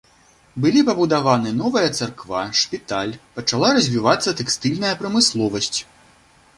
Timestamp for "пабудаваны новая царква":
0.87-2.41